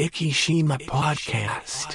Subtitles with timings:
[0.00, 1.90] Ikishima Podcast.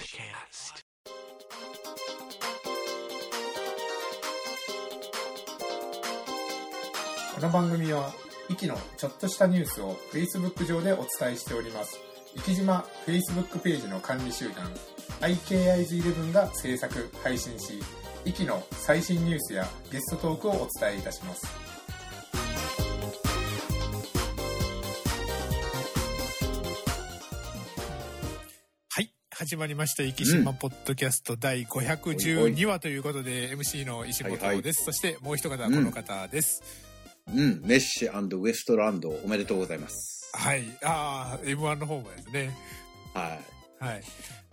[7.34, 8.14] この番組は、
[8.48, 12.00] イキのちょっとしたニュースを Facebook 上でお伝えしております。
[12.46, 14.72] 生島 Facebook ページの管理集団、
[15.22, 17.82] IKIs11 が制作、配信し、
[18.24, 21.65] イキの最新ニュースやゲストトークをお伝えいたします。
[29.56, 30.04] 始まりました。
[30.04, 34.44] 生島ポッドキャスト第512話ということで、MC の石本です。
[34.44, 36.62] はいはいそしてもう一方、この方です。
[37.34, 40.30] うん、メッシウエストランドおめでとうございます。
[40.34, 40.66] はい。
[40.84, 42.54] ああ、M1 の方もですね。
[43.14, 43.40] は
[43.82, 43.86] い。
[43.86, 44.02] はい。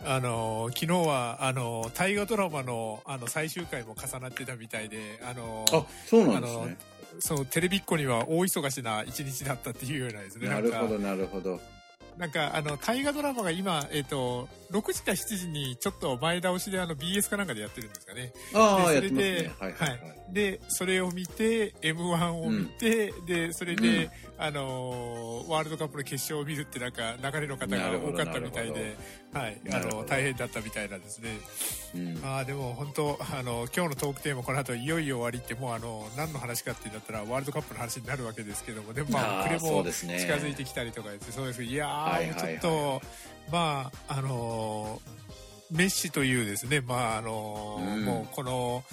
[0.05, 6.77] あのー昨日は、あのー大河ドラマの、あの、最終回も重なってたみたいで、あのーあ、そうなんですね。
[7.19, 10.47] そう、テレビっ子には大忙しな一日だったっていうようなですね。
[10.47, 11.59] なるほど、なるほど。
[12.17, 18.33] なんか、あの、大河ドラマが今、えっ、と、6時か7時にちょっと前倒しであの BS かなんかでやってるんですかね。
[18.53, 19.51] ああ、でやってますそれでね。
[19.59, 19.99] はいはいはい。
[20.33, 28.95] で、それを見て、M1 を見て、で、それで、あのーワールドカップの決勝を見るってなんか、流れの方が多かったみたいで、
[29.33, 31.37] はい、あの、大変だったみたいなんですね。
[31.95, 32.19] うん。
[32.25, 41.27] ああ、でも本当、あの、今日のトークテーマ、この後いよいよ終わりって、もうあの、何の話かって言ったら、ワールドカップの話になるわけですけども、でもまあ、暮れも近づいてきたりとかです。
[41.27, 41.63] ね、そうです。
[41.63, 42.59] いやー、はいはいはい。
[42.59, 43.01] ちょっと、
[43.51, 45.23] まあ、あのー
[45.71, 48.05] メッシというですね、まあ、あのーうん。
[48.05, 48.83] もうこの、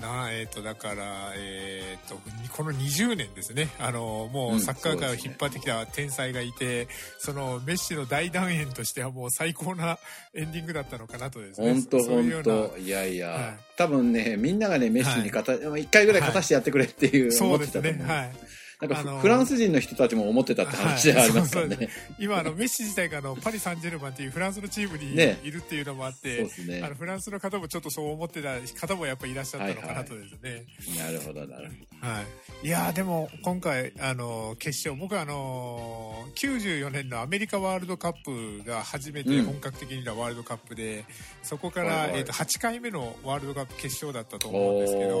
[0.00, 2.18] なえっ、と、だから、えっ、と、
[2.52, 9.98] この20年ですね、あのーもううんサッカー界を引っ張ってきた天才がいて、そのメッシの大団円としてはもう最高な
[10.34, 11.72] エンディングだったのかなとですね。
[11.72, 17.78] 本当本当いやいや、はい多分ね、みんながね、メッシに勝た、一回ぐらい勝たしてやってくれっていうそうです。
[17.78, 18.02] ね。
[18.06, 18.32] はい。
[18.80, 21.76] なんかあのフランス人の人たちも思ってたって話でありますからね。
[21.76, 21.88] はい
[22.18, 26.94] 今、あの、メッシ自体が、あの、パリ・サンジェルマンっていうフランスのチームにねいるっていうのもあっそうて、ですねあの、。
[26.94, 30.64] フランスの方もちょっとそう思ってた方もやっぱりいらっしゃったのかなとですね。
[30.98, 32.22] なるほど、なるほは
[32.62, 32.66] い。
[32.66, 41.04] いやーでも、今回、あの、決勝、僕はあの、94年のアメリカワールドカップが初めてうん本格的になワールドカップで、
[41.42, 44.58] そこから、はいはいえっ、と、8回目のワールドカップ決勝だったとど。
[44.58, 45.16] 思うんですけど、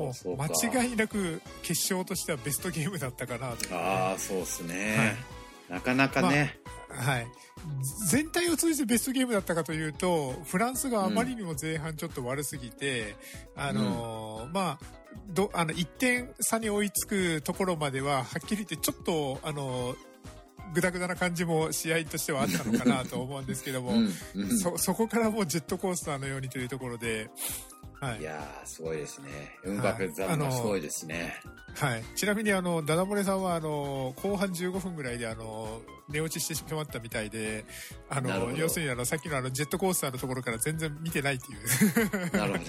[0.00, 0.36] もそう。
[0.36, 0.46] 間
[0.84, 4.96] 違いなく決勝としてはベストゲームだったかなとああ、そうですね。
[4.96, 5.04] は
[5.36, 6.58] いなかなかね。
[6.88, 7.26] はい。
[8.08, 13.14] 全体を通じてベストゲームだったかというと、フランスがあまりにも前半ちょっと悪すぎて、
[13.54, 14.84] あのーまあ、
[15.28, 19.96] ど、あの、1点差に追いつくところまでは、はっきり言ってちょっと、あのー
[20.72, 27.28] グダグダな感じも試合としてはあったのかなと思うんですけども、うん、そこからもうジェットコースターのようにというところで、
[28.00, 28.22] はいい。
[28.22, 29.58] やー、すごいですね。
[29.62, 31.34] 運爆ザンがすごいですね。
[31.74, 32.04] はい。
[32.16, 37.64] ちなみに、あの、ダダ漏れさんは、あの、後半15分ぐらいで、あの、寝落ちしてしまったみたいで、
[38.08, 42.36] あの、要するに、あの、さっきのあの、ジェットコースターのところから全然見てないっていう。
[42.36, 42.64] なるほど。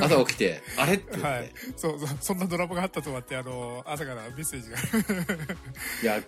[0.04, 0.94] 朝起きて、あれ？
[0.94, 1.26] って言って。
[1.26, 1.52] はい。
[1.76, 4.78] そうそう、そんなドラマがあったとはって、あの、朝からメッセージが。
[6.02, 6.22] いや、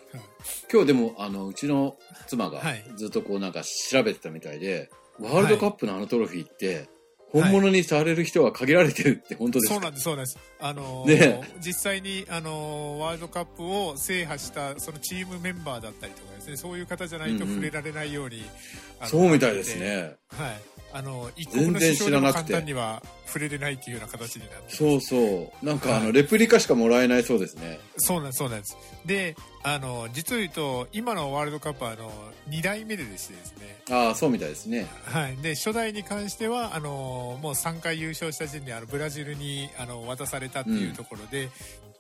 [0.71, 6.96] 今日でも、あの、うちの妻がはいずっとこうなんか調べてたみたいで、ワールドカップのあのトロフィーって、い
[7.33, 9.75] 本物にされる人は限られてるって本当ですか？
[9.75, 10.39] そうなんです、そうなんです。
[10.61, 18.45] あの、ね実際に、あの、ワールドカップを制覇した、そのチームメンバーだったりとかですね、そういう方じゃないとうんうん触れられないように。
[19.01, 19.77] あのそうみたいです。
[19.77, 20.15] ね。
[20.29, 20.77] はい。
[20.93, 25.67] あの、一国の全然首相でも簡単には触れれないっていうような形になってそうそう。
[25.67, 27.79] なんかあの、はいレプリカしかもらえないそうですね。
[27.99, 28.77] そうなんです、そうなんです。
[29.05, 32.11] で、あの、実を言うと、今のワールドカップは、あの、
[32.49, 34.87] 2代目ででしてですね、ああ、そうみたいですね。
[35.05, 35.37] はい。
[35.37, 41.51] で、初代に関しては、あの、もう3回優勝した時点で、あの、ブラジルに、あの、渡されたっていうところで、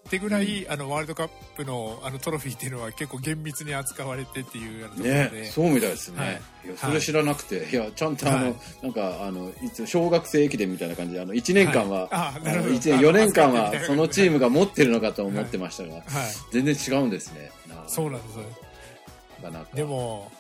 [0.06, 6.18] ってぐらい、あの、ワールドカップの、あの、トロフィーっていうのは結構厳密に扱われてっていうね、そうみたいですね。
[6.18, 16.04] はいい、や、それ知らなくて、い、や、ちゃんとあの、はいなんか、あの、いつ、小学生駅伝みたいな感じで、あの、1年間は、はいああのなるほど1年、4年間はそのチームが持ってるのかと思ってましたが、はい。
[16.52, 17.50] 全然違うんですね。
[17.88, 18.36] そうなんです。
[19.42, 19.76] なかなか。
[19.76, 20.30] で、も、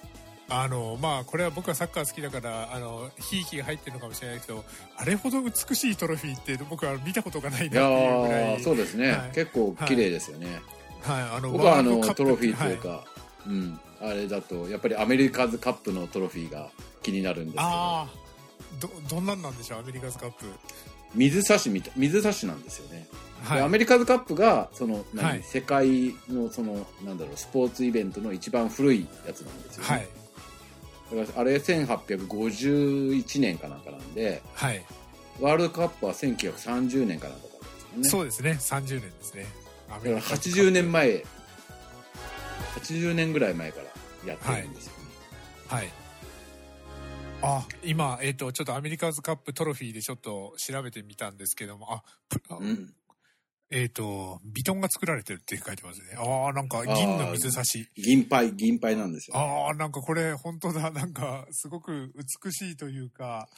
[0.48, 4.64] あの、まあ、これは僕はサッカー好きだから、あの、ひいきが入ってるのかもしれないけど、
[4.96, 8.58] あれほど美しいトロフィーって僕は見たことがないなっいていうやぐらい。
[8.58, 10.60] ーそうですね、はい結構綺麗ですよね。
[11.02, 13.04] はい、あの、僕はあのトロフィーというはか、
[13.46, 16.70] うん、あれだと、やっぱりアメリカズカップのトロフィーが
[17.02, 18.08] 気になるんですけど、ああ、
[18.80, 20.46] ど、どんなんなんでしょう、アメリカズカップ。
[21.14, 23.08] 水差しみたい、水差しなんですよね。
[23.42, 23.58] はい。
[23.58, 29.88] でアメリカズカップが、その、何はい世界のその、なんだろう、スポーツイベントの一番古いやつなんですよね。
[29.88, 30.08] はい。
[31.14, 34.84] だからあれ1851年かなんかなんで、はい。
[35.40, 37.46] ワールドカップは1930年かなんか
[37.92, 38.20] なんですよね。
[38.20, 39.46] そうですね、30年ですね。
[39.88, 41.24] アだからメリカズカップ80年前、
[42.80, 43.84] 80年ぐらい前から
[44.30, 44.98] やってるんですよね。
[45.68, 45.88] はい。
[47.42, 52.02] あ、今、えっ、と、ちょっとアメリカーズカップトロフィーでちょっと調べてみたんですけども、あ
[52.58, 52.92] うん。
[53.70, 56.16] えっ、と、ビトンが作られてるって書いてますね。
[56.16, 57.88] ああ、なんか銀の水差し。
[57.96, 59.36] 銀牌、銀牌なんですよ。
[59.36, 60.90] ああ、なんかこれ本当だ。
[60.92, 62.12] なんかすごく
[62.44, 63.48] 美しいというか、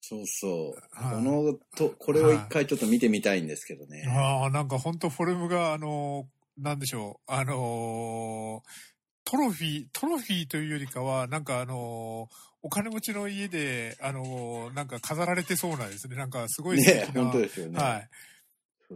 [0.00, 1.02] そうそう。
[1.02, 4.04] はいこのと、これを一回ちょっと見てみたいんですけどね。
[4.06, 16.16] ああ、なんか本当フォルムが、あのーなんでしょう、あのートロフィー、トロフィーというよりかは、なんかあのーお金持ちの家で、あのーなんか飾られてそうなんですね。
[16.16, 17.08] なんかすごい素ね。
[17.14, 17.78] 本当ですよね。
[17.78, 18.08] はい。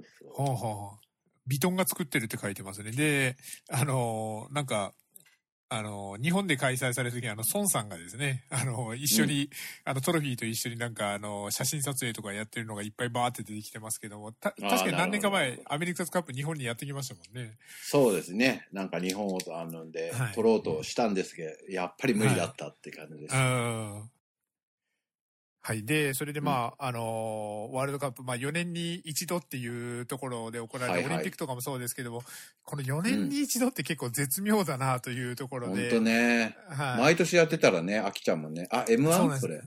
[0.02, 0.98] そうそうほうほうほう。
[1.46, 2.90] ビトンが作ってるって書いてますね。
[2.92, 3.36] で、
[3.70, 4.92] あのーなんか、
[5.70, 9.50] あのー日本で開催された時にあの、孫さんがですね、あのー一緒に、
[9.84, 17.56] あの、トロフィーと一緒になんか、あのー写真撮影とかやってるのがいっぱいバーって出てきてますけども、た確かに何年か前アメリカズカップ日本にやってきましたもんね。
[17.82, 18.66] そうですね。
[18.72, 23.34] なんか日本をあのではい取ろうとしたんですけど、やっぱり無理だったって感じです。
[23.34, 24.10] うん。
[25.68, 25.84] はい。
[25.84, 32.22] で、それでまあ、あのーワールドカップ、まあ4年に一度っていうところで行われはいはいたオリンピックとかもそうですけども、
[32.64, 35.90] この4年に一度って結構絶妙だなというところで。
[35.90, 36.56] 本当ね。
[36.70, 37.00] はい。
[37.02, 38.66] 毎年やってたらね、飽きちゃうもんね。
[38.70, 39.28] あ、そうなん M1?
[39.28, 39.62] ですそれ。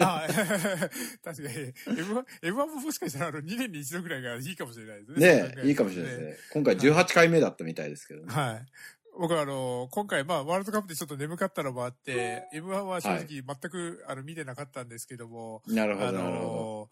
[0.00, 0.26] あ
[1.22, 1.54] 確かに。
[1.94, 5.62] M1、M1 ももしかしたらあの2年に一度ぐらいがいいかもしれないですね。
[5.62, 6.36] ねいいかもしれないですね。
[6.54, 8.34] 今回18回目だったみたいですけどね。
[8.34, 8.66] はい。
[9.18, 16.88] 僕はあの、今回、まあ、ワールドカップでちょっと眠かったのもあって、M1 は正直全く、あの見てなかったんですけども、あなるほど、なるほの、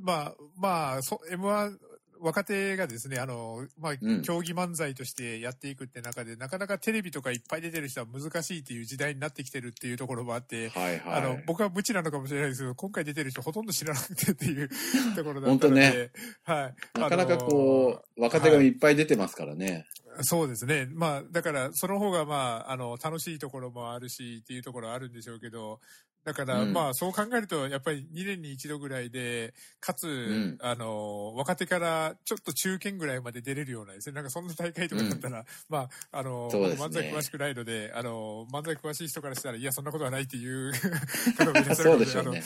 [0.00, 1.76] まあ、まあ、そ M1、
[2.20, 10.80] 若手がですね、あの、まあ、うん競技漫才としてやっていくって中で、なかなかテレビとかいっぱい出てる人は難しいっていう時代になってきてるっていうところもあって、ど。
[10.80, 11.18] はいはい。
[11.18, 14.68] あの、僕は無知なのかもしれないですけど、今回出てる人ほとんど知らなくてっていう
[15.14, 16.10] ところだったので、本当ね
[16.44, 16.98] はい。
[16.98, 19.86] なかなかこう、若手がいっぱい出てますからね。
[20.22, 20.88] そうですね。
[20.90, 25.80] まあ、だから、その方が、まあ、あの、楽しいところもあるし、っていうところあるんでしょうけど、
[26.28, 26.72] だから、うん。
[26.74, 30.58] まあ、そう考えると、やっぱり2年に一度ぐらいで、かつ、ん。
[30.60, 36.58] あの、若手からちょっと中堅ぐらいまで出れるようなですね、なんかそんな大会とかだったら、まあ、あの、ね。
[36.74, 40.72] 漫才詳しくないので、あの、漫才詳しい人からしたら、いや、そんなことはないっていう
[41.38, 42.42] 方もいらっしゃるので、でね。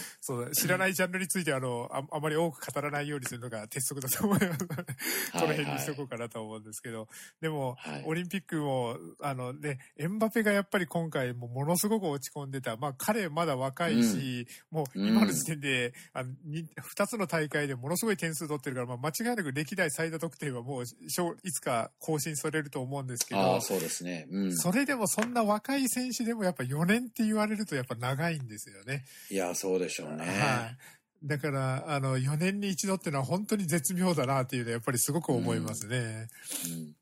[0.55, 4.84] 知らないジャンルについてはあのああまり多く語らないようにするのが鉄則だと思 いますので、
[5.32, 7.08] この辺にしとこうかなと思うんですけど、
[7.40, 8.05] でも、はい。
[8.06, 12.76] オリンピックも、あのね、エンバペがやっぱり今回もものすごく落ち込んでた。
[12.76, 24.26] まあ彼まだ若いし、もう今の時点で、あのに二つの大会でものすごい点数取ってるから、まあ間違いなく歴代最多得点はもうしょいつか更新されると思うんですけどああ、、そうですね。
[24.30, 24.56] うん。
[24.56, 29.04] それでもそんな若い選手でもやっぱ4年って言われるとやっぱ長いんですよね。
[29.30, 30.24] いや、そうでしょうね。
[30.24, 30.76] はい。
[31.24, 36.28] だから、あの、4年に一度っていうのは本当に絶妙だなっていうのはやっぱりすごく思いますね。
[36.69, 36.94] うん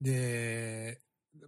[0.00, 0.98] で、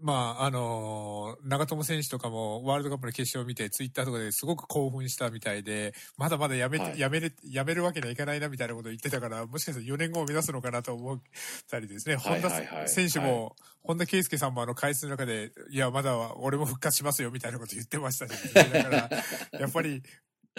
[0.01, 6.99] まあ、あの、長友選手とかもワールドカップの決勝を見て、ツイッターとかですごく興奮したみたいで、まだまだやめて、はい。
[6.99, 11.21] やめれ、やめるわけにはいかないなみたいなことを言ってたから、もしかしたら4年後を目指すのかなと思っ
[11.71, 12.87] たりですね、はい本はいはい。
[12.87, 19.11] 田選手も、本田圭佑さんもあの回数の中で、いや、まだは俺も復活しますよみたいなこと言ってましたし、ね、 だから、
[19.61, 20.03] やっぱり、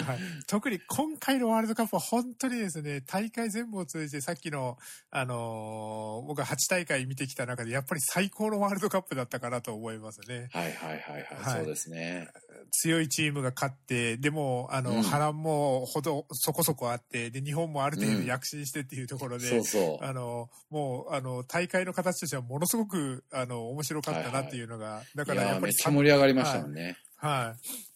[0.01, 0.17] はい、
[0.47, 4.77] 特に今回のワールドカップは本当にですね、大会全部を通じてさっきの、
[5.11, 10.47] あのー僕は8大会見てきた中でやっぱり最高のワールドカップだったかなと思いますね。
[10.51, 11.63] はいはいはいははいい。
[11.63, 12.29] そうですね。
[12.71, 20.03] 強いチームが勝って、でも、あの、うん波乱もほどそこそこあって、で、日本もある程度躍進してっていうところで、そうそう。
[20.03, 26.83] あの、もう、あの、大会の形としてはものすごく、あの、面白かったなっていうのが、だいからやっっぱりちゃ盛り上がりましたもんね。
[26.83, 26.95] はい。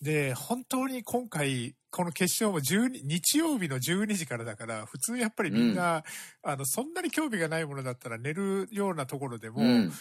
[0.01, 6.03] で、本当に今回、この決勝も12日曜日の12時からだから、普通やっぱりみんな、
[6.43, 9.67] あの、そんなに興味がないものだったら寝るようなところでも、うん。
[9.67, 9.91] うん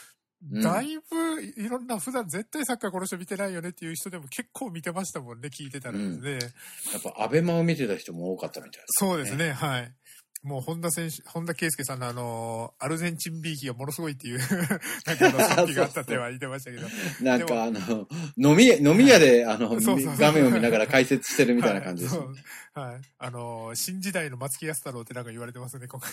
[0.43, 6.33] だいぶいろんな普段絶対サッカーこの人見てないよねっていう人でも結構見てましたもんね、聞いてたらですね。
[6.93, 8.99] やっぱアベマを見てた人も多かったみたいです。
[8.99, 9.95] そうですね、はい。
[10.47, 14.39] もう本田選手、本田圭佑さんのあの、アルゼンチンビーキがものすごいっていう、
[15.05, 16.87] なんかあの賛否があったっては言ってましたけど。
[17.21, 19.71] なんでかあの、飲み、飲み屋で、あの、
[20.17, 22.43] 画面を見ながら解説してるみたいな感じですはいよね。
[22.75, 23.01] そうはい。
[23.19, 26.13] あの、新時代の松木安太郎ってなんか言われてますね、今回。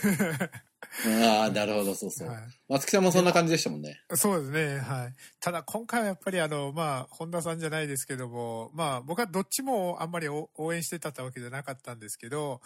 [1.30, 2.28] ああ、なるほど、そうそう。
[2.28, 4.02] はい松木さんもそんな感じでしたもんね。
[4.16, 5.14] そうですね、はい。
[5.40, 12.62] ただ今回はやっぱりあの、まあ、本田さんじゃないですけども、まあ、僕はどっちもあんまりお応援してたわけじゃなかったんですけど、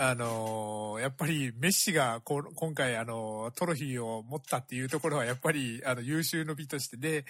[0.00, 6.96] あのやっぱりメッシがこう今回あのトロフィーを持ったっていうところはやっぱりあの優秀の美として。
[6.96, 7.24] で、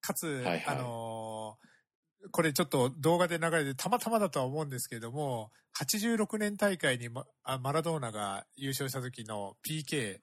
[0.00, 0.64] かつ、はいはい。
[0.68, 1.58] あの
[2.30, 5.50] これちょっと動画で流れてたまたまだとは思うんですけども、
[5.80, 10.20] 86年大会にマあマラドーナが優勝した時の PK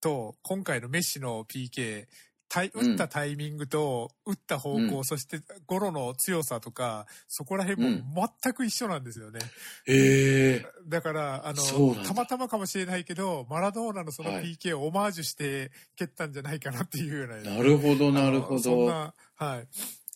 [0.00, 2.06] と、今回のメッシの PK、
[2.52, 9.38] タイうん打ったタイミングと、打った方向、うんそしてゴロの強さとか、そこら辺も全く一緒なんですよね。
[9.86, 10.66] へえ。
[10.88, 17.54] だから、あの、たまたまかもしれないけど、マラドーナのそのはい PK をオマージュして蹴ったんじゃないかなっていうような。
[17.56, 18.58] なるほど、なるほど。
[18.60, 19.68] そんな、はい。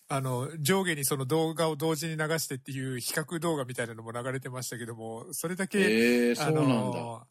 [0.09, 7.27] あの、上下にその動画を同時に流してっていう比較動画みたいなのも流れてましたけども、それだけ、へえ、そあうなんだ。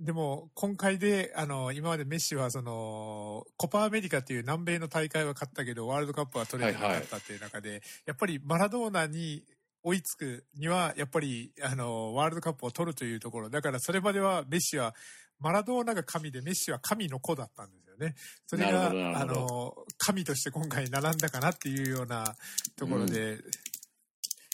[0.00, 9.44] のでも、今回で、あの、今までメッシは、その、コパアメリカっていう南米の大会は勝ったけど、ワールドカップは取れてなかったっていう中で、やっぱりマラドーナに
[9.82, 13.48] 追いつくには、やっぱり、あの、ワールドカップを取るというところ。
[13.48, 14.94] だから、それまではメッシは、
[15.38, 18.14] マラドーナが神で、メッシは神の子だったんですよね。
[18.46, 22.36] それが、あの、神として今回並んだかなっていうような
[22.76, 23.38] ところで、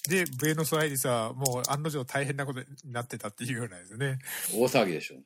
[0.09, 4.19] で、ブエノスアイリスはもう案の定大変なことになってたっていうようなですね。
[4.53, 5.17] 大騒ぎでしょ。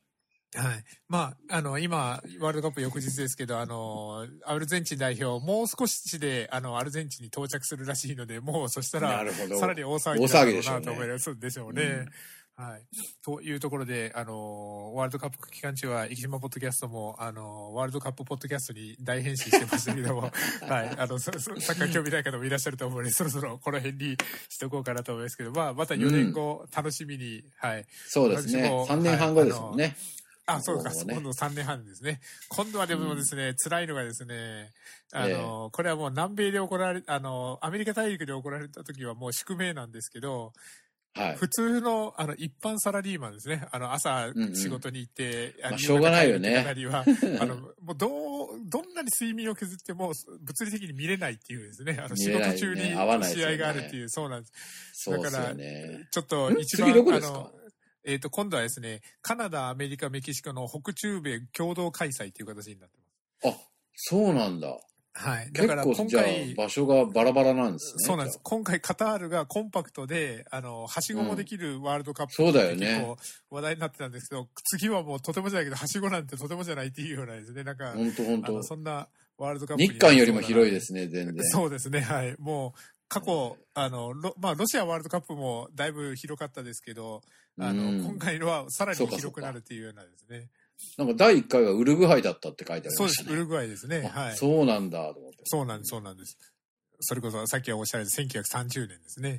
[0.55, 0.85] はい。
[1.09, 9.25] まあ、あの、今、ワールドカップ翌日ですけど、あの、アルゼンチン代表、もう少しで、あの、アルゼンチンに到着するらしいので、もう、そしたら
[9.59, 12.07] さらに大騒ぎ大だろうなと思いますでしょうね。
[12.59, 12.87] はい。
[13.23, 20.23] というところで、あの、ワールドカップ期間中は、生島ポッドキャストも、あの、ワールドカップポッドキャストに大変身してましたけども、
[20.67, 20.89] はい。
[20.97, 24.17] あの、サッカー興味ない方もいらっしゃると思うので、そろそろこの辺に
[24.49, 27.85] しとこうかなと思いますけど、まあ、また4年後、楽しみに、はい。
[28.07, 28.87] そうですね私も。
[28.89, 29.95] 3年半後ですもんね。
[30.47, 32.21] あ、そうか、ね今度3年半ですね。
[32.49, 34.73] 今度はでもですね、辛いのがですね、
[35.13, 40.53] あの、これはもう南米で行われ、あの、アメリカ大陸で行われた時はもう宿命なんですけど、
[41.17, 41.37] はい。
[41.37, 43.67] 普通の、あの、一般サラリーマンですね。
[43.73, 46.51] あの、朝んうん仕事に行って、あのまあしょうがないよね
[47.41, 52.83] あの、もうどう、どんなに睡眠を削っても、物理的に見れないっていうですね、あの、仕事中に
[53.25, 54.53] 試合があるっていう、そうなんです。
[54.93, 55.57] そうですだから。
[56.11, 57.53] ちょっとん一番、あの、
[58.07, 62.97] えっ、と、今度はですね、カナダ、アメリカ、メキシコの北中米共同開催という形になって
[63.43, 63.57] ます。
[63.57, 63.61] あ、
[63.97, 64.79] そうなんだ。
[65.13, 65.47] はい。
[65.47, 68.05] だ結から今回、場所がバラバラなんですね。
[68.05, 68.41] そうなんです。
[68.45, 73.17] 今回カタールがコンパクトで、あの、はしごもできるワールドカップそうだよね
[73.51, 78.63] 話題になってたんですけど、次はもうとてもじゃないけど、はしごなんてとてもじゃないっていうようなですね、なんか、あ本当本当。
[78.63, 79.09] そんな
[79.39, 81.45] ワールドカップに日韓よりも広いですね、全然。
[81.45, 82.37] そうですね、はい。
[82.39, 87.23] もう、過去、あの、ロまあ、ロシアワールドカップもだいぶ広かったですけど、
[87.59, 90.51] あの、うん今回のはさらに広くなるっていうようなですね。
[90.99, 93.37] なんか第1回はウルグアイだったって書いてありそうです、ましたね。
[93.37, 94.11] ウルグアイですね。
[94.15, 94.37] あはい。
[94.37, 95.39] そうなんだと思って。
[95.45, 96.37] そうなんです、そうなんです。
[97.01, 99.39] それこそ、さっきはおっしゃられた1930年ですね。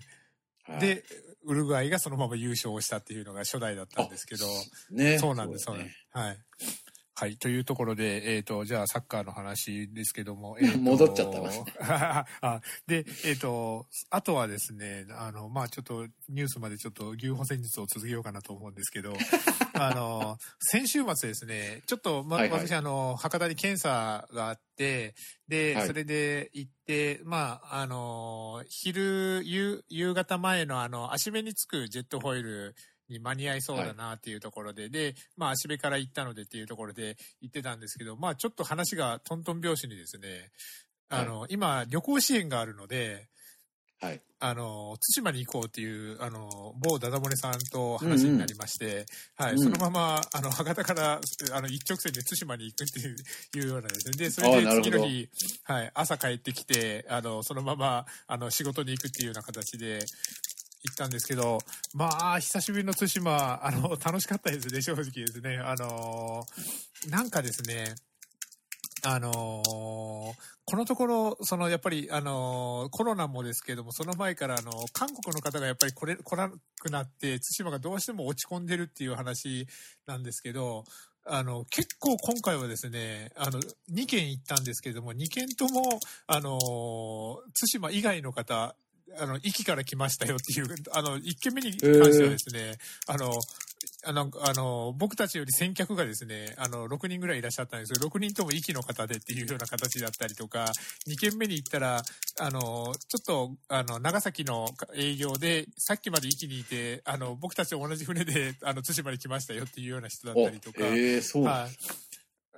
[0.63, 1.03] はい、で、
[1.45, 4.45] ウルグアイがそのまま優勝をしたっていうのが初代だったんですけど、
[4.91, 6.07] ね、そうなんです、そうなんです。
[6.11, 6.37] はい。
[7.19, 7.37] はい。
[7.37, 10.55] というところで、えっ、と、じゃあサッカーの話ですけども。
[10.61, 19.13] えーと戻っちゃったな あで、えっ、と、あとはですね、あの、まあちょっとニュースまでちょっと牛歩戦術を続けようかなと思うんですけど、
[19.73, 25.15] あの、先週末ですね、ちょっと、ま、はいはい私、あの、博多に検査があって、
[25.47, 32.75] で、はいそれで行って、まあ、あの、昼、夕、夕方前のあの、足目につくジェットホイール
[33.09, 40.51] に間に合いそうだなっていうところで、で、まあ、足部から行ったのでっていうところで行ってたんですけど、まあ、ちょっと話がトントン拍子にですね、
[41.09, 43.27] あの、今、旅行支援があるので、
[43.99, 44.21] はい。
[44.39, 49.59] あの、対馬に行こうっていう、あの、某ダダ漏れさんと話になりまして、はい、うん。
[49.59, 51.19] そのまま、あの、博多から、
[51.53, 53.15] あの、一直線で対馬に行くっていう
[53.55, 54.17] いうようなですね。
[54.17, 55.27] で、それで次の日、
[55.63, 60.05] はい、朝帰ってきて、あの、そのまま、あの、仕事に行くっていうような形で、
[60.83, 61.59] 行ったんですけど、
[61.93, 65.57] まあ、久しぶりの対馬、あの、楽しかったですね、正直ですね。
[65.57, 66.43] あの、
[67.09, 67.95] なんかですね、
[69.03, 79.65] あのーこのところ、そのやっぱり、あのーコロナもですけども、その前から、あの、韓国の方がやっぱり来れ、来なくなって、対馬がどうしても落ち込んでるっていう話
[80.07, 80.83] なんですけど、
[81.25, 83.61] あの、結構今回はですね、あの、
[83.93, 87.35] 2件行ったんですけども、2件とも、あのー
[87.71, 88.75] 対馬以外の方、
[89.19, 93.31] あの、壱岐から来ましたよっていう、あの、1件目に関してはですね、あの、
[94.05, 100.71] あの、あの、僕たちより先客がですね、あの、6人ぐらいいらっしゃったんですけど、6人とも息の方でっていうような形だったりとか、
[101.07, 102.01] 2軒目に行ったら、
[102.39, 111.43] あの、ちょっと、あの、長崎の営業で、さっきまで息にいて、あの、僕たちと同じ船で、あの、対馬に来ましたよっていうような人だったりとか、ええそう。
[111.43, 111.71] なんはい。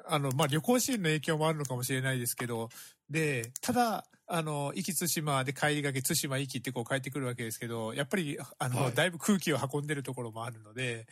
[0.05, 2.69] あの、まあ、旅行支援の影響もあるのかもしれないですけど、
[3.09, 11.07] で、ただ、あの、壱岐対馬で帰りがけ、対馬壱岐ってこう帰ってくるわけですけど、やっぱり、あの、はいだいぶ空気を運んでるところもあるので、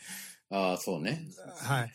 [0.50, 1.28] ああ、そうね。
[1.58, 1.92] はい。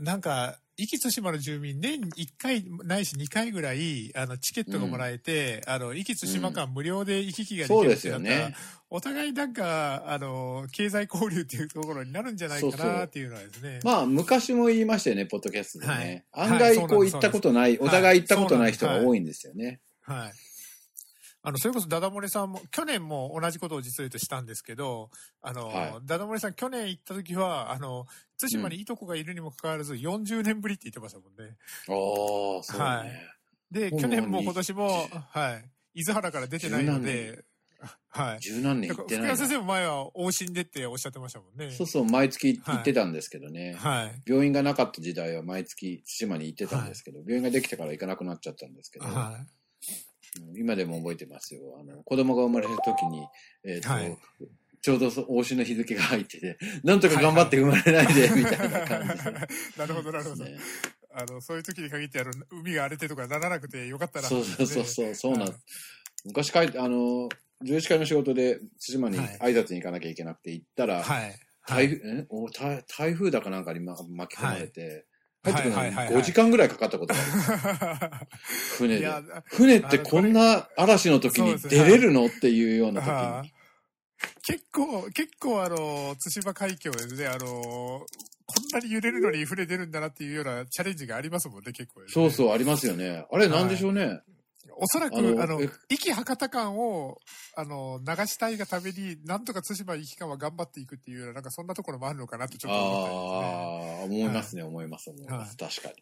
[0.00, 8.56] なんか、壱岐対馬の住民、年1回ないし2回ぐらい、あの、チケットがもらえて、あの、壱岐対馬間無料で行き来ができるってなったら、よね。
[8.90, 13.80] お互いなんか、あの、経済交流っていうところになるんじゃないかそうそうなっていうのはですね。
[13.82, 16.24] まあ、昔も言いましたよね、ポッドキャストでね。
[16.30, 19.80] はい案外、こう、はい行ったことない、お互い行ったことない人はいが多いんですよね。
[20.02, 20.32] はい。
[21.46, 25.10] あの、それこそダダ漏れさんも、去年も同じことを実を言うとしたんですけど、
[25.40, 31.54] あの、はダダ漏れさん去年行った時は、あの、対馬にいとこがいるにもかかわらず40年ぶりって言ってましたもんね。
[31.88, 31.92] あ
[32.58, 33.22] あ、そうはいね。
[33.70, 34.88] で、去年も今年も、
[35.30, 36.00] はい。
[36.00, 37.44] 伊豆原から出てないので、
[38.08, 38.40] はい。
[38.40, 41.70] 十何年行ってないな谷先生も前は往診でっておっしゃってましたもんね。
[41.70, 43.76] そうそう、毎月行ってたんですけどね。
[43.78, 44.20] はい。
[44.26, 49.46] 病院がなかった時代は毎月対馬に行ってたんですけど、病院ができてから行かなくなっちゃったんですけど、はうん
[50.56, 51.76] 今でも覚えてますよ。
[51.80, 53.26] あの、子供が生まれた時に、
[53.64, 54.16] えっ、と、はい
[54.82, 59.32] ちょうどそ往診の日付が入ってて、なんとか頑張って生まれないで、みたいな感じでい。
[59.76, 60.36] なるほど、なるほど。
[60.36, 60.56] すね。
[61.12, 65.52] あの、そういう時に限って、あの、海が荒れてとかならなくてよかったな、そうそうそうそう、そうなんはい
[66.24, 67.28] 昔帰って、あの、
[67.62, 71.34] 重視会の仕事で対馬にはい挨拶に行かなきゃいけなくて行ったら、はい。
[71.66, 72.26] 台風、え？
[72.28, 75.04] お台台風だかなんかにま巻き込まれて、はい
[75.52, 78.26] 帰ってくるのにはいはいはいはい5時間ぐらいかかったことがある。
[78.78, 79.08] 船で
[79.46, 82.26] 船ってこんな嵐の時に出れるの？
[82.26, 83.12] っていうような時に。
[83.12, 83.52] はい
[84.42, 88.06] 結構、結構あの、対馬海峡ですね、あの、
[88.46, 92.30] こんなに揺れるのに船出るんだなっていうようなチャレンジがありますもんね、結構、そうう。
[92.30, 93.26] そう、ありますよね。
[93.30, 94.20] あれなんでしょうね。
[94.76, 97.18] おそらく、ああの、のえ壱岐博多間を、
[97.54, 103.96] あの、流したいがために、なんとか対馬壱岐間は頑張っていくっていうような、なんかそんなところもあるのかなとちょっと思ったりですね。
[103.96, 105.56] ああ、思いますね、思います、思います。
[105.60, 105.94] は確かに。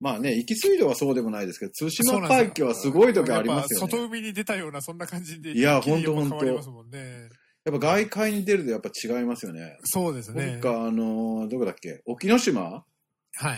[0.00, 4.08] まあね、行き水道はそうでもないですけど、対馬海峡はすごい時ありますよやっぱ外ね。
[4.18, 5.52] 海に出たような、そんな感じで。
[5.52, 7.28] いや一気にほんと変わりますもんね。
[7.64, 9.76] やっぱ外海に出るとやっぱ違いますよね。
[9.82, 10.72] そうですね僕。
[10.72, 12.00] か、あのーどこだっけ？
[12.06, 12.62] 沖ノ島？
[12.62, 12.87] はい。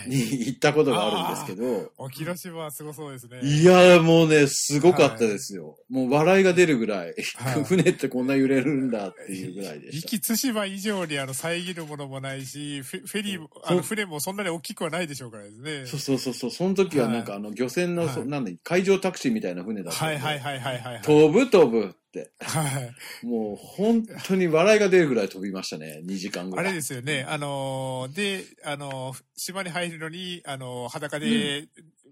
[0.07, 3.39] に行ったことがあるんですけど、沖広島はすごそうですね。
[3.43, 5.77] いやーもうね、すごかったですよ。
[5.89, 10.07] もう笑いが出るぐらい、はい船ってこんな揺れるんだっていうぐらいでした。
[10.07, 15.85] 壱岐対馬以上にあの遮るものもないし、フェフェリーも、あの船もそんなに大きくはないでしょうからですね。
[15.85, 20.05] そうそうそうそう、その時はなんかあの漁船の、なんだ、海上タクシーみたいな船だった。
[20.05, 21.01] はいはいはいはいはいはい。
[21.01, 21.95] 飛ぶ飛ぶ。
[22.39, 22.91] は
[23.23, 23.25] い。
[23.25, 26.01] もう本当に笑いが出るぐらい飛びましたね。
[26.05, 26.65] 2時間ぐらい。
[26.65, 27.25] あれですよね。
[27.27, 31.67] あのーで、あのー島に入るのに、あのー裸で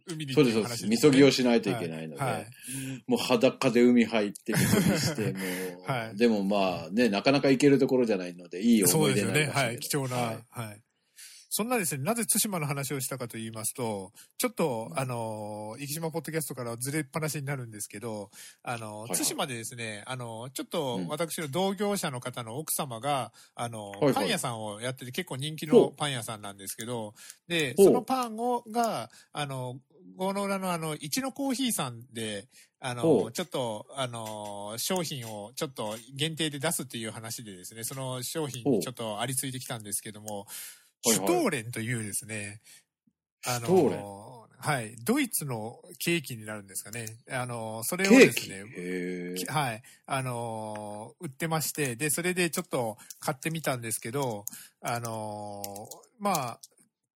[0.07, 0.87] 海にそうです、そうです。
[0.87, 2.47] みそぎをしないといはけないので、はい。
[3.07, 5.39] もう裸で海入って、みそぎして、 も
[5.87, 9.39] う、はいでもまあね、なかなか行けるところじゃないので、いいそう思いですよね。
[9.41, 10.09] 出になりましたけどはい。
[10.09, 10.81] 貴重な、ははいい。
[11.49, 18.29] そんなですね、なぜ対馬の話をしたかと言いますと、ちょっと、あのー、生島ポッドキャストからはずれっぱなしになるんですけど、
[18.61, 21.07] あの対馬でですね、あの、ちょっとうん。
[21.07, 27.13] 私の同業者の方の奥様が、あの、パン屋さんをやってて結構人気のパン屋さんなんですけど、
[27.47, 29.79] で、そのパンを、が、あの、
[30.17, 32.47] 郷の浦のあの、一のコーヒーさんで、
[32.79, 40.45] あの、ちょっと、あの、商品をちょっと限定で出すっていう話でですね、その商品にちょっとありついてきたんですけども、はい
[41.05, 42.61] シはいュトーレンというですね、
[43.45, 44.29] あシュトーレン？
[44.61, 47.05] はい、ドイツのケーキになるんですかね。
[47.31, 48.11] あの、それを。
[48.11, 48.65] ですね、
[49.47, 49.81] はい。
[50.05, 54.43] あのー売ってまして、で、それでちょっと買ってみたんですけど、
[54.81, 56.59] あのーまあ、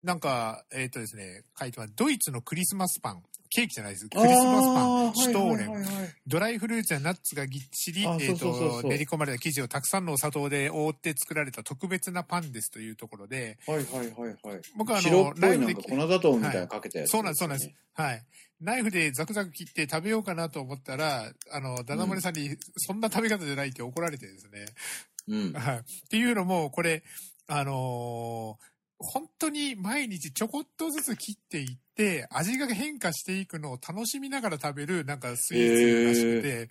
[0.04, 1.94] なんか、えっ、とですね、書いてます。
[1.96, 3.24] ドイツのクリスマスパン。
[3.54, 4.08] ケーキじゃないです。
[4.08, 5.52] クリスマスパン、シュトーレン。
[5.52, 14.62] はいはいはいはいドライフルーツやナッツがぎっしり、あえっ、そうそうそうそうと、練り込まれた生地をたくさんのお砂糖で覆って作られた特別なパンですというところで、はいはいはいはい。
[14.78, 17.72] 僕はあのライブで粉砂糖みたいなのかけたやつ、そうなんです、そうなんです。。
[17.94, 18.24] はい。
[18.62, 24.66] ナイフでザクザク切って食べようかなと思ったら、あの、ダダモリさんに、そんな食べ方じゃないって怒られてですね。
[25.28, 25.54] うん。
[25.54, 25.78] はい。
[25.80, 27.04] っていうのも、これ、
[27.48, 28.71] あのー
[29.02, 36.70] 本当に毎日ちょこっとずつ切っていって、味が変化していくのを楽しみながら食べる、なんかスイーツらしくて、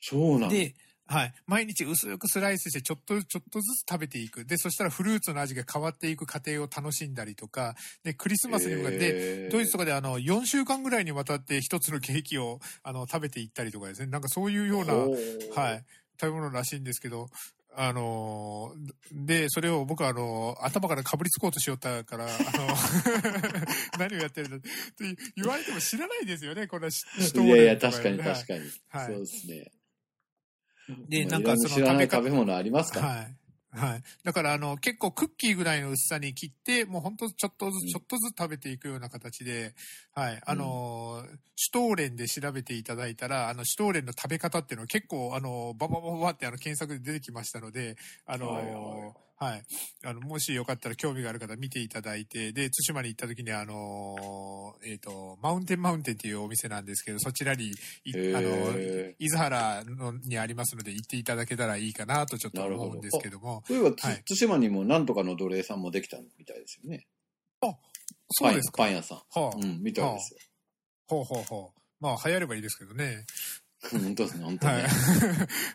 [0.00, 0.48] そうなんだ。
[0.48, 0.74] で、
[1.10, 1.34] はい。
[1.46, 4.44] 毎日薄くスライスして、ちょっと、ちょっとずつ食べていく。
[4.44, 14.06] で、そしたらフルーツの味が変わっていく過程を楽しんだりとか、で、クリスマスに向かって、ドイツとかであの、4週間ぐらいにわたって一つのケーキを、あの、食べていったりとかですね。
[14.06, 15.84] なんかそういうような、はい、
[16.20, 17.28] 食べ物らしいんですけど、
[17.76, 22.36] あのーで、それを僕はあのー頭からかぶりつこうとしよったから、あの
[23.98, 24.68] 何をやってるんだって
[25.36, 28.60] 言われても知らないですよね、こんなシシュトーいやいや、確かにね確かに。
[28.88, 29.70] はいそうですね。
[31.08, 33.36] で、まあなんかその食べ方食べ物ありますかはい。
[33.72, 34.02] はい。
[34.24, 39.74] だから、あの、結構クッキーぐらいの薄さに切って、もうほんとちょっとずうんつ、ちょっとずつ食べていくような形で、
[40.12, 40.40] はい。
[40.44, 49.62] あのー、シュトーレンで調べていただいたら、あの、シュトーレンの食べ方っていうのは結構、あの、バババババってあの、検索で出てきましたので、あのーはいはいはい。
[50.04, 57.72] あの、もしよかったら興味がある方見ていただいて、で、対馬に行った時にあのーえっ、と、マウンテンマウンテンっていうお店なんですけど、そちらに、
[58.34, 58.78] あの、
[59.18, 63.64] 伊豆原のにありますので行っていただけたらいいかなとちょっと思うんですけども。
[63.66, 67.06] そういえば、つはい対馬にもなんとかの奴隷さんもできたみたいですよね。
[68.30, 68.84] そうですか。
[68.84, 69.18] パン屋さん。
[69.18, 69.24] は
[69.54, 70.40] あ、うん、みたいですよ。
[71.08, 71.80] ほうほうほう。
[72.00, 73.26] まあ、流行ればいいですけどね。
[73.90, 74.88] 本当ですね、本当はいね。。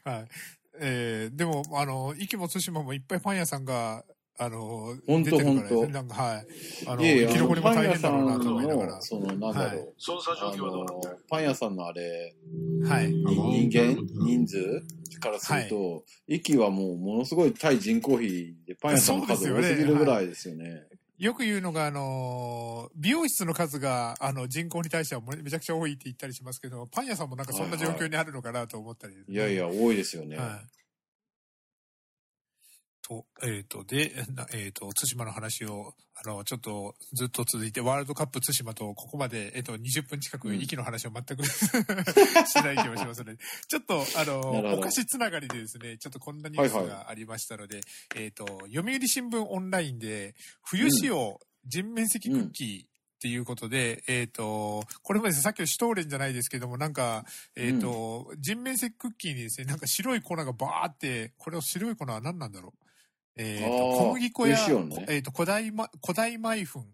[0.04, 0.28] はい。
[0.80, 4.04] えーでも、あの、壱岐も対馬もいっぱいパン屋さんが、
[4.38, 6.46] あの、ほんと出てるからですねほんとなんか、はい。
[6.88, 9.02] あの、いえいえ、生き残りもパン屋さ大変だろうなと思いながらんの、。
[9.02, 9.56] その、なんだろう。
[9.58, 10.92] はい捜査状あ況はどうな
[11.30, 12.36] パン屋さんのあれ、
[12.84, 13.12] はい。
[13.14, 14.84] に人間、人数？
[15.20, 20.84] からすると、息はもうものすごい対人口比でパン屋さんの数多すぎるぐらいですよね。
[21.18, 30.38] よく言うのが、あの、美容室の数が、あの、人口に対してはめめちゃくちゃ多いって言ったりしますけど、パン屋さんもなんかそんな状況にあるのかなと思ったり、いやいや、多いですよね。
[30.38, 30.85] はい。
[33.08, 40.60] と、えっ、と、で、なえっ、と、対馬の話を、あの、ちょっとずっと続いて、ワールドカップ対馬と、ここまで、えっ、と、20分近く、うん。
[40.60, 43.38] 息の話を全く しない気もしますので、
[43.68, 44.78] ちょっと、あの、ど。
[44.78, 47.82] お菓子つながりでですね、ちょっとこんなニュースはいがありましたので、
[48.16, 62.85] えっ、と、読売新聞オンラインで、冬仕様人面積クッキー、っていうことで、えっ、と、これもですね、さっきのシュトーレンじゃないですけども、なんか、えっ、と、人面積クッキーにですね、なんか白い粉がバーって、これを白い粉は何なんだろう。
[63.38, 66.86] えっ、と、小麦粉や、ねえっ、と、古代ま、古代米粉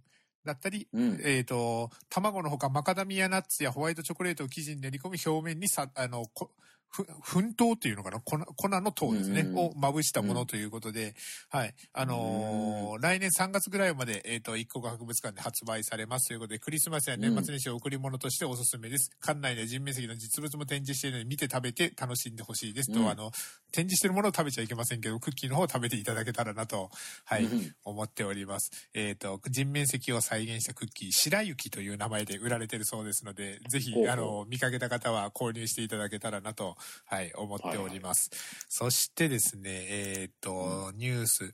[0.43, 1.21] だったり、うん。
[1.23, 6.51] えっ、と、卵のほかマカダミアナッツやホワイトチョコレートを生地に練り込み表面にさ、あの、こ
[6.91, 8.19] ふ粉糖っていうのかな？
[8.19, 11.15] 粉粉の糖ですね、をまぶしたものということで、
[11.49, 11.73] はい。
[11.93, 19.09] あのー来年3月ぐらいまで、えっ、と、一国博物館で発売されますということで、クリスマスや年末年始を贈り物としておすすめです。
[19.25, 23.09] 館内で人面積の実物も展示しているので、見て食べて楽しんでほしいですと、うん。
[23.09, 23.31] あの、
[23.71, 26.89] 展示しているものを食べちゃいけませんけど、クッキーの方を食べていただけたらなと、
[27.25, 28.71] はい、うん思っております。
[28.93, 38.29] えっ、と、人面積を再現したクッキー、白雪という名前で売られているそうですので、ぜひあの、見かけた方は購入していただけたらなと、はい、思っております。
[38.69, 41.53] そしてですね、えっ、と、ニュース、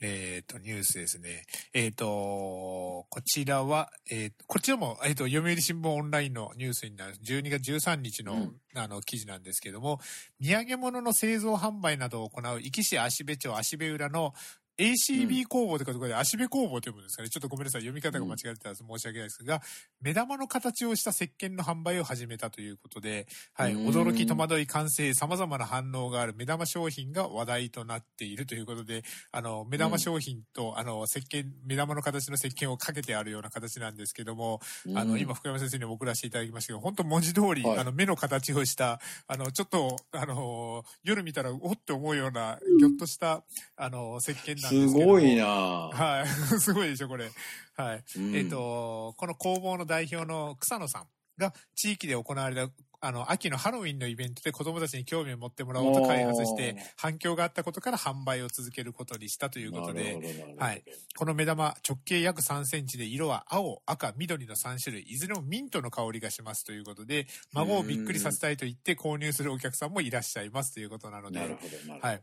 [0.00, 1.44] えっ、と、ニュースですね。
[1.72, 10.00] えっ、と、こちらは、えーこちらも、えっ、と、読売新聞オンラインのニュースになる、12月13日の、うんあの、記事なんですけども、
[10.40, 14.32] 土産物の製造販売などを行う、壱岐市芦部町芦部浦の
[14.78, 17.28] ACB 工房というところで、芦部工房というものですかね。
[17.28, 17.82] ちょっとごめんなさい。
[17.82, 19.60] 読み方が間違えてたら申し訳ないですが、
[20.00, 23.74] 目玉の形をした石鹸の販売を始めたということで、はい。
[23.74, 23.86] うん。
[23.88, 26.34] 驚き、戸惑い、完成、様々な反応がある。
[26.36, 34.60] 目玉商品が話題となっているということで、あの、目玉商品と、あの、石鹸、目玉の形の石鹸をかけてあるような形なんですけども、
[34.94, 37.78] あの、うん今、福山先生にも送らせていただきましたけど、本当文字通り、はい。
[37.78, 43.44] あの、目の形をした、あの、ちょっと、あの、夜見たら、おって思うような、ぎょっとした、
[43.76, 44.88] あの、石鹸なんですけども。
[44.90, 46.26] すごいなはい。
[46.60, 47.30] すごいでしょ、これ。
[47.76, 48.04] はい。
[48.16, 60.18] うんえっ、と、この工房の代表の草野さんが地域で行われたあの、秋のハロウィンのイベントで子供たちに興味を持ってもらおうと開発して反響があったことから販売を続けることにしたということで、
[60.58, 60.82] はい
[61.16, 72.08] この目玉直径約3センチで色は青、赤、緑の3種類、いずれもミントの香りがしますということで、孫をびっくりさせたいと言って購入するお客さんもいらっしゃいますということなので、なるほど、なるほど。
[72.08, 72.22] はい。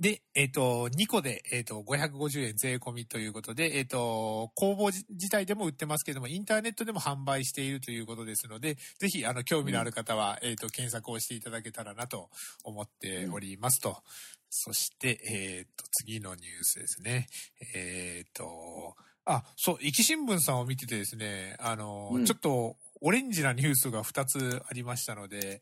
[0.00, 12.28] で、えっ、と、2個で、えっ、と、550円税込みということで、えっ、と、工房自自体でも売ってますけども、インターネットでも販売しているということですので、ぜひ、あの、興味のある方は、えっ、と、検索をしていただけたらなと
[12.64, 14.02] 思っておりますと。
[14.50, 17.28] そして、えっ、と、次のニュースですね。
[17.74, 25.60] えっ、と、あ、そう、壱岐新聞さんを見ててですね、あの、うんちょっと、オレンジなニュースが2つありましたので、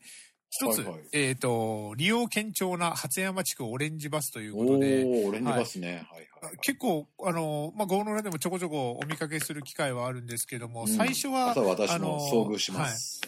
[0.55, 6.07] 一つ、はいはいえっ、と、利用堅調な初山地区オレンジバスというおことで、ー、オレンジバスね。
[6.11, 6.59] はいはい。
[6.61, 13.23] 結構、あの、まあ、ゴーノラでもちょこちょこお見かけする機会はあるんですけども、うん最初は、朝私あのも遭遇します。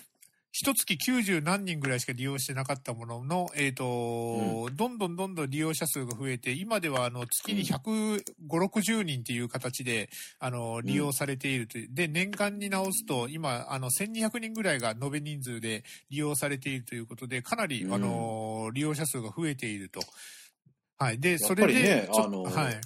[0.56, 11.88] 一月90何人ぐらいしか利用してなかったものの、えっ、と、どんどんどんどん利用者数が増えて、今ではあの月に150、60人っていう形で、あの、利用されているという。
[11.90, 19.98] で、年間に直すと、今、あの、1200人ぐらいが延べ人数で利用されているということで、かなり、うんあの、利用者数が増えていると。
[20.98, 21.18] はい。
[21.18, 22.80] で、それで、ねあのはい。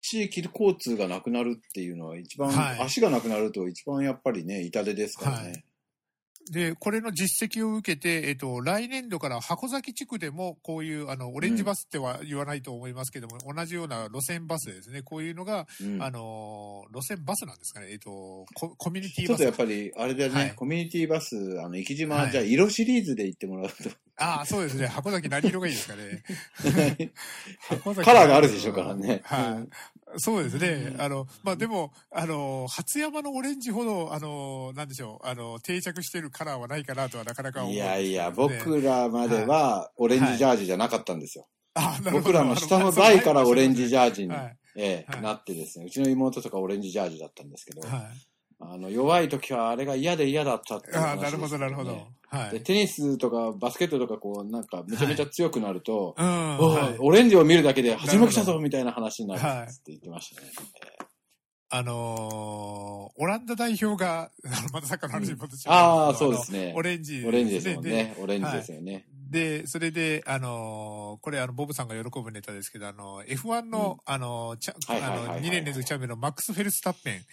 [0.00, 5.64] 地域交通がなくなるっていうのは一番、はい足がなくなると一番やっぱりね、痛手ですからね。
[6.50, 15.02] で、これの実績を受けて、えっと、来年度から箱崎地区でも、こういう、あの、オレンジバスっては言わないと思いますけども、同じような路線バスですね。
[15.02, 17.88] こういうのが、うんあの、路線バスなんですかね。
[17.90, 19.42] えっと、ココミュニティちょバス。
[19.42, 23.90] っとやっぱり、あれだよね、はいコミュニティバス、あの、生島、はいじゃあ、色シリーズで行ってもらうと。
[24.16, 24.86] ああ、そうですね。
[24.86, 26.22] 箱崎何色がいいですかね。
[27.68, 29.22] 箱崎カラーがあるでしょうからね。
[29.24, 30.03] はい。
[30.18, 30.94] そうですね。
[30.98, 37.72] あの、まあ、でも、あの、初山のオレンジほど、あの、なんでしょう、あの、定着してるカラーはないかなとはなかなか思う。
[37.72, 41.46] んいやいや、僕らまでは、オレンジジャージじゃなかったんですよ。
[41.74, 44.56] あなるほど僕らの下の代からオレンジジャージに、はい。
[44.76, 45.22] ええはい。
[45.22, 47.90] なってですね、うちの妹とかオレンジジャージだったんですけど、はい。
[48.72, 52.60] あの、弱い時はあれが嫌で嫌だったっていう話ああ、なるほど、なるほどはい。
[52.62, 56.58] テニスとかバスケットとかこう、なんかめちゃめちゃ強くなると、うん。
[56.58, 60.48] おはいオレンジを見るだけで始め来たなるほぞみたいな話になるって言ってましたね。
[61.70, 64.30] あのーオランダ代表が、
[64.72, 66.82] またサッカーの話に戻っちゃうんああ、そうですねオ。
[66.82, 68.16] レンジ、オレンジですもんね。
[68.18, 69.06] オレンジですよね。
[69.30, 77.26] で、でそれで、あのーこれ、あの、ボブさんが喜ぶネタですけど、あの、F1 の、あの、チャはいはいはいはいあの、2年連続チャンピオンのマックス・フェルスタッペンはいはいはい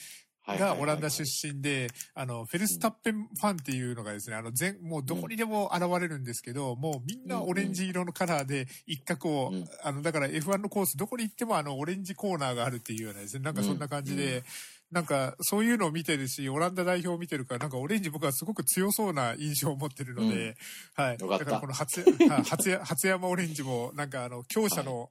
[0.48, 9.66] がオランダ出身で、あの、フェルスタッペンファンっていうのがですね、あの、全、もうどこにでも現れるんですけど、もうみんなオレンジ色のカラーで一角を、うん。
[9.84, 14.44] あの、だから F1 のコースどこに行ってもあの、オレンジコーナーがあるっていうようなですね、なんかそんな感じで、うん
[14.92, 20.58] なんか、そういうのを見てるし、オランダ代表を見てるから、なんかオレンジ僕はすごく強そうな印象を持ってるので、
[20.96, 21.18] はい。
[21.18, 25.10] だからこの初、 はい初山オレンジも、なんかあの、強者の、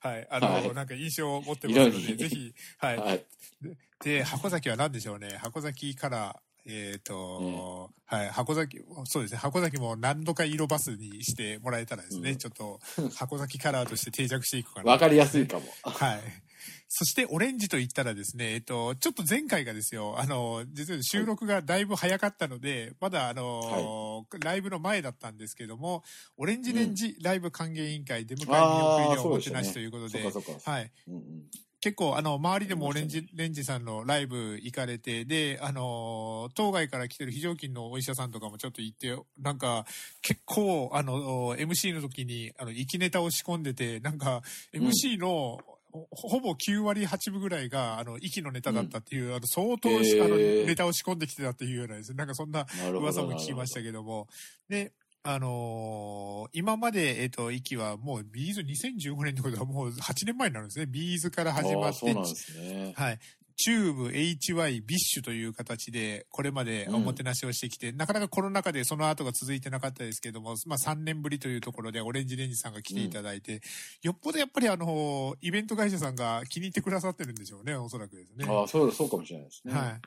[0.00, 0.74] はい、あの、はい。
[0.74, 3.24] なんか印象を持ってますので、ぜひ、はい。
[4.10, 4.18] はい。
[4.18, 5.36] で、箱崎は何でしょうね。
[5.40, 12.80] 箱崎から、えっ、と、はい、箱崎、そうですね、箱崎も何度か色バスにしてもらえたらですね、うんちょっと
[13.16, 14.92] 箱崎カラーとして定着していくかな。
[14.92, 15.64] わかりやすいかも。
[15.82, 16.20] はい。
[16.88, 26.02] そして、オレンジと言ったらですね、えっと、ちょっと前回がですよ、あの、実は収録がだいぶ早かったので、まだあの、ライブの前だったんですけども、
[26.36, 30.42] オレンジレンジライブ歓迎委員会出迎え見送りでおもてなしということで、そう。
[30.64, 30.92] はい。
[31.08, 31.22] うんうん
[31.84, 39.84] 結構、あの、周りでもオレンジ、レンジさんのライブ行かれて、で、あの、当該から来てる非常勤のお医者さんとかもちょっと行って、なんか、
[40.22, 44.40] 結構、あの、MC の時に、あの、生きネタを仕込んでて、なんか、
[44.72, 45.58] うん MC の、
[45.92, 52.66] ほほぼ9割8分ぐらいが、あの、壱岐のネタだったっていう、あの、相当し、へーあの、ネタを仕込んできてたっていうようなですね、なんかそんな。
[52.94, 54.26] 噂も聞きましたけども。
[54.70, 54.94] で、
[55.26, 60.86] あのー今まで、えっ、と、壱岐はもう、 B'z 2015年ってことはもう8年前になるんですね。
[60.86, 62.92] B'z から始まってね。
[62.94, 63.18] はい。
[63.56, 73.62] チューブ、HY、ビッシュという形で、これまでおもてなしをしてきて、なかなかコロナ禍でその後が続いてなかったですけども、まあ3年ぶりというところで、 ORANGE RANGE さんが来ていただいて、
[74.02, 78.44] よっぽどやっぱりあの、イベント会社さんが気に入ってくださってるんでしょうね、おそらくですね。
[78.48, 79.72] ああ、そう、そうかもしれないですね。
[79.72, 80.00] はい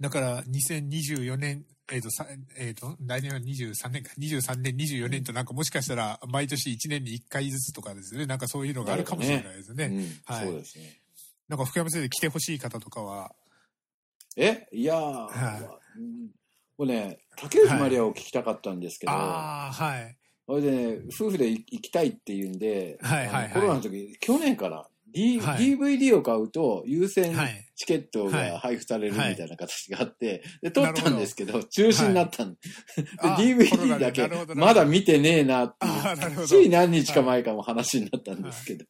[0.00, 9.84] だから、2024年、えっ、と、さえっ、と、来年は23年か、23年、24年となんかもしかしたら、毎年1年に1回ずつとかですね、なんかそういうのがあるかもしれないですね。
[9.86, 10.34] うん。
[10.34, 10.46] はい。
[10.46, 11.00] そうですね。
[11.48, 13.32] なんか福山先生来てほしい方とかは、
[14.36, 14.68] え？
[14.70, 15.98] いやー、はい。
[15.98, 16.30] うん。
[16.76, 20.16] これね、竹内まりやを聞きたかったんですけど、ああ、はい。
[20.46, 23.50] それでね、夫婦で行きたいっていうんで、はいはいはい。
[23.52, 27.64] コロナの時、去年から、D はい DVD を買うと優先はい。
[27.76, 32.58] チケットはいが配布されるみたいな形があって、で、な撮ったんですけど、中止になったんで、
[33.20, 36.48] あで DVD でだけまだ見てねえなってああ、なるほいう、ど。
[36.48, 38.84] つい何日か前かも話になったんですけど、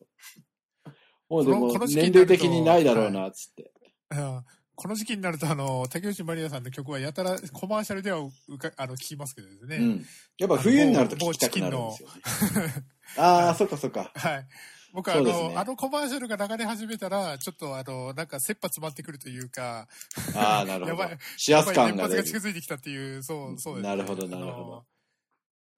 [1.29, 3.73] もうでもこのこの時期年になると齢的にないだろうな、つって。
[4.13, 4.45] うん
[4.81, 9.77] この時期になると、あの、竹内まりやさんの曲はやたらコマーシャルではうかあの聞きますけどですね。
[9.79, 10.07] うん。
[10.39, 12.73] やっぱ冬になると聞きたくなるんですよね。
[13.19, 14.13] ああ、そっかそっか。
[14.15, 14.47] はい。
[14.93, 19.89] 僕あの、ねあのコマーシャルが流れ始めたら、ちょっとあの、なんか切羽詰まってくるというか、
[20.35, 21.19] ああ、なるほどやばい。
[21.37, 22.23] 視圧感やばいが出る。
[22.23, 24.85] 年末が近づいてきたっていう、そう、そうです、なるほどなるほど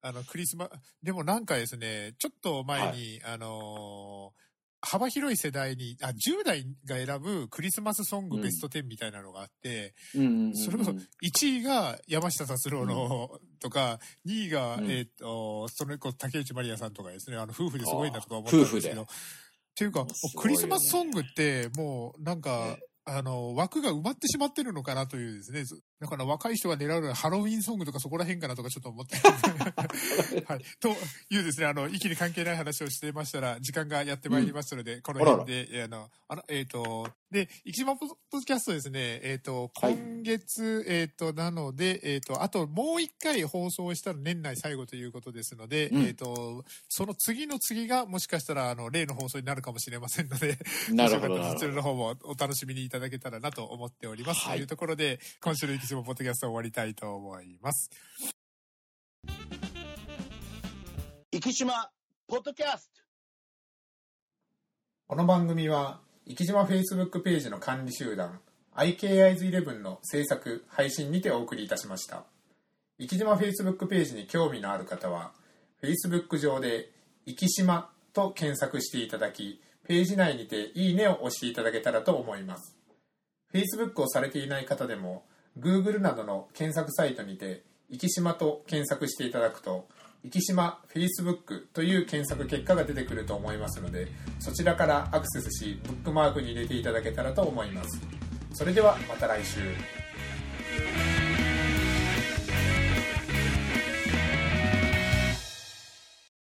[0.01, 0.23] あの。
[0.23, 0.69] クリスマ
[1.03, 4.50] でもなんかですね、ちょっと前に、あのー
[4.81, 9.93] 幅広い世代に、あ、10代が選ぶクリスマスソングベスト10みたいなのがあって、
[10.55, 14.91] それこそ1位が山下達郎の、とか、2位が、うん。
[14.91, 19.05] えっ、と、それこそ竹内まりやさんとかですね、あの、夫婦ですごいなとか思ったんですけど、っ
[19.75, 20.05] ていうか、
[20.37, 25.63] クリスマスソングって、もう、なんか、あの、枠が埋まってしまってるのかなというですね。
[26.01, 29.17] だから若い人が狙うのはハロウィンソングとかそこら辺かなとかちょっと思って。
[30.47, 30.61] はい。
[30.79, 30.89] と
[31.29, 50.57] いうですね、あの、息に関係ない話をしてましたら、時間がやってまいりましたので、この辺で、えあの、あの、えっ、と、で、生島ポッドキャストですね、えっ、と、はい今月、えっ、と、なので、えっ、と、あともう一回放送したら年内最後ということですので、うんえっ、と、その次の次がもしかしたら、あの、例の放送になるかもしれませんので、
[50.91, 51.73] なるほど、そちら。
[51.73, 54.47] の方もお楽しみにいただけたらなと思っております。
[54.47, 57.89] はいというところで、今週の行き島ポッドキャスト終わりたいと思います。
[61.33, 61.91] 生島
[62.29, 63.01] ポッドキャスト
[65.07, 68.39] この番組は、生島 Facebook ページの管理集団、
[68.77, 72.23] IKIs11 の制作、配信にてお送りいたしました。
[72.97, 75.33] 生島 Facebook ページに興味のある方は、
[75.83, 76.89] Facebook 上で、
[77.25, 82.77] 生島と検索していただき、ページ内にていいねを押していただけたらと思います。
[83.53, 85.25] Facebook をされていない方でも、
[85.59, 89.87] Google などの検索サイトにて、生島と検索していただくと、
[90.31, 94.07] 生島 Facebook という検索結果が出てくると思いますので、
[94.39, 97.99] そちらからアクセスし、ブックマークに入れていただけたらと思います。
[98.53, 99.59] それではまた来週。